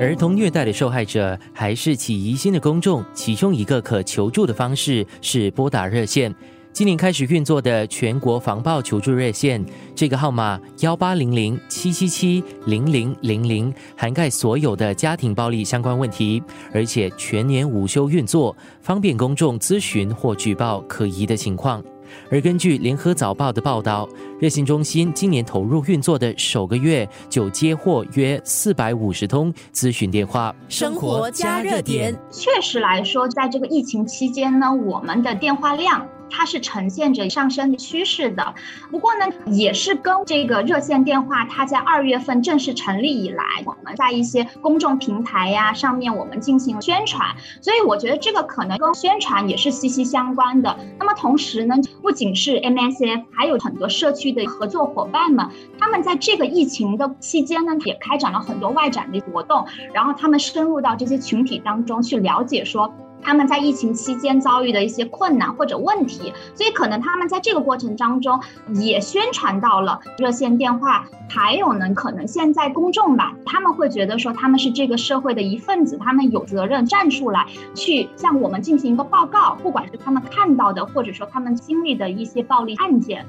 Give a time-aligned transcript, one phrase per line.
[0.00, 6.34] 儿童虐待的受害者还是起疑心的公众，其中一个可求助的方式是拨打热线。
[6.72, 9.62] 今年开始运作的全国防暴求助热线，
[9.94, 16.42] 这个号码幺八零零七七七零零零零，涵盖所有的家庭暴力相关问题，
[16.72, 21.84] 而且全年无休运作，方便公众咨询或举报可疑的情况。
[22.30, 24.08] 而根据联合早报的报道，
[24.38, 30.54] 热线中心今年投入运作的首个月就接获约四百五十通咨询电话。
[30.68, 36.06] 生活加热点，确实来说，在这个疫情期间呢，我们的电话量。
[36.30, 38.54] 它是呈现着上升的趋势的，
[38.90, 50.78] 不过呢，也是跟这个热线电话，它在二月份正式成立以来，我们在一些公众平台呀上面，我们进行宣传，所以我觉得这个可能跟宣传也是息息相关的。
[50.98, 62.92] 那么同时呢，不仅是 MSF，还有很多社区的合作伙伴们，他们在这个疫情的期间呢，也开展了很多外展的活动，然后他们深入到这些群体当中去了解说。
[63.22, 68.40] 他们在疫情期间遭遇的一些困难或者问题，所以可能他们在这个过程当中
[68.74, 71.06] 也宣传到了热线电话。
[71.28, 83.24] 还有呢，可能现在公众吧，他们会觉得说他们是这个社会的一份子，他们有责任站出来去向我们进行一个报告，不管是他们看到的，或者说他们经历的一些暴力案件。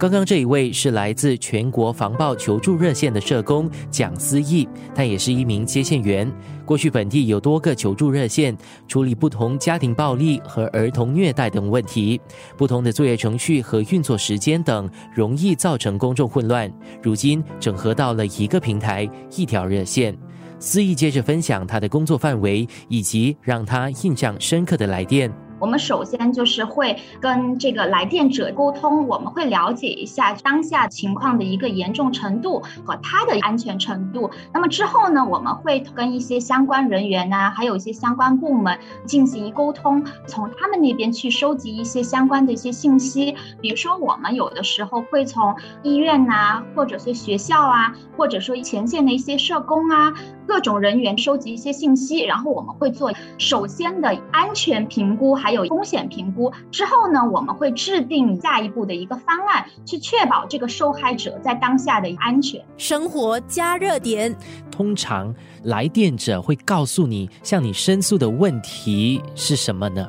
[0.00, 6.26] 刚刚这一位是来自全国防暴求助热线的社工蒋思义，他也是一名接线员。
[6.64, 8.56] 过去本地有多个求助热线，
[8.88, 12.18] 处理不同家庭暴力和儿童虐待等问题。
[12.56, 16.72] 不同的作业程序和运作时间等，容易造成公众混乱。
[17.02, 19.06] 如今整合到了一个平台，
[19.36, 20.16] 一条热线。
[20.58, 25.30] 思义接着分享他的工作范围以及让他印象深刻的来电。
[25.60, 34.30] 我们首先就是会跟这个来电者沟通，我们会了解一下当下情况的一个严重程度和他的安全程度。
[34.52, 43.36] 那么之后呢，我们会跟一些相关人员呐，还有一些相关部门进行沟通，从他们那边去收集一些相关的一些信息。
[43.60, 50.14] 比如说，我们有的时候会从医院呐，或者是学校啊，或者说前线的一些社工啊，
[50.46, 62.64] 各种人员收集一些信息，然后我们会做首先的安全评估，还还有风险评估之后呢，我们会制定下一步的一个方案，去确保这个受害者在当下的安全。
[62.76, 64.32] 生活加热点，
[64.70, 65.34] 通常
[65.64, 70.08] 来电者会告诉你，向你申诉的问题是什么呢？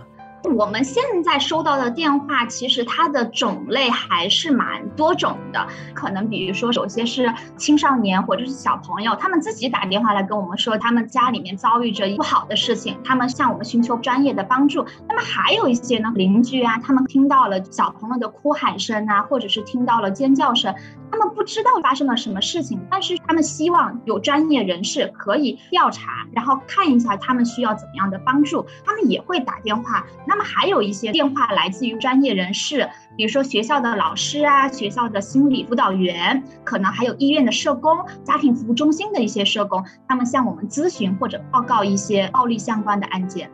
[0.55, 5.65] 我们现在收到的电话，其实它的种类还是蛮多种的。
[5.93, 14.85] 可能比如说，有些是青少年或者是小朋友，他们自己打电话来跟我们说，他们家里面遭遇着不好的事情，他们向我们寻求专业的帮助。
[15.07, 20.73] 那么还有一些呢，邻居啊，他们听到了小朋友的哭喊声啊，或者是听到了尖叫声。
[21.11, 28.65] 他们不知道发生了什么事情，但是他们希望有专业人士可以调查，然后看一下他们需要怎么样的帮助。
[28.85, 30.05] 他们也会打电话。
[30.25, 43.49] 那么还有一些电话来自于专业人士，比如说学校的老师啊，学校的心理辅导员，可能还有医院的社工、家庭服务中心的一些社工，他们向我们咨询或者报告一些暴力相关的案件。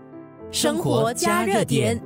[0.51, 2.01] 生活加热点。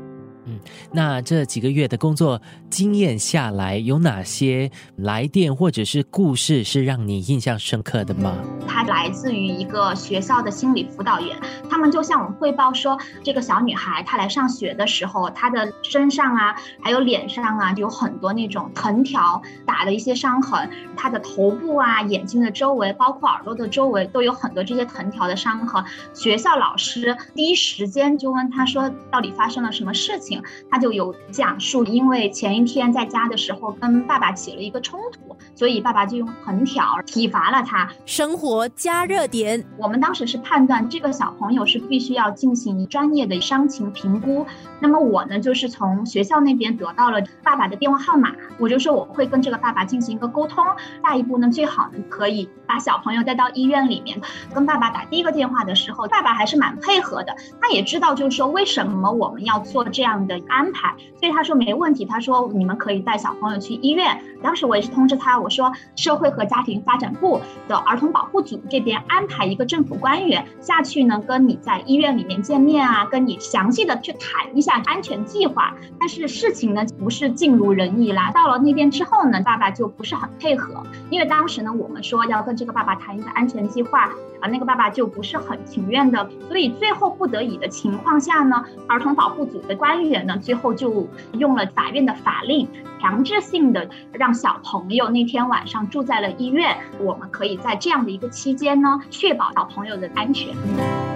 [0.45, 0.59] 嗯，
[0.91, 8.35] 那这几个月的工作经验下来，有哪些来电或者是故事是让你印象深刻的吗？
[8.67, 11.37] 他来自于一个学校的心理辅导员，
[11.69, 25.83] 他们就向我们汇报说，这个小女孩她来上学的时候，她的身上啊，还有脸上啊，有很多那种藤条打的一些伤痕，她的头部啊、眼睛的周围，包括耳朵的周围，都有很多这些藤条的伤痕。
[26.13, 30.30] 学校老师第一时间就问她说，到底发生了什么事情？
[30.69, 37.89] 他就有讲述，因为前一天在家的时候跟爸爸起了一个冲突，所以爸爸就用藤条体罚了他。
[38.05, 44.45] 生活加热点，我们当时是判断这个小朋友是必须要进行专业的伤情评估。
[44.79, 50.63] 那么我呢，就是从学校那边得到了爸爸的电话号码，我就说我会跟这个爸爸进行一个沟通。
[51.03, 54.21] 下一步呢，最好呢可以把小朋友带到医院里面，
[54.53, 60.21] 跟爸爸打第一个电话的时候，爸爸还是蛮配合的，他也知道就是说为什么我们要做这样。
[60.27, 62.05] 的安排，所以他说没问题。
[62.05, 64.21] 他说你们可以带小朋友去医院。
[64.43, 75.73] 当时我也是通知他，我说社会和家庭发展部的儿童保护组这边安排一个政府官员下去呢，跟你在医院里面见面啊，跟你详细的去谈一下安全计划。
[75.99, 78.31] 但是事情呢，不是尽如人意啦。
[78.31, 84.05] 到了那边之后呢，爸爸就不是很配合，因为当时呢，我们说要跟这个爸爸谈一个安全计划，
[84.39, 86.27] 啊，那个爸爸就不是很情愿的。
[86.47, 92.67] 所以最后不得已的情况下呢，儿童保护组的官员呢，最后就用了法院的法令，
[92.99, 95.10] 强制性的让小朋友。
[95.11, 101.10] 那天晚上住在了医院我们可以在这样的一个期间呢确保小朋友的安全。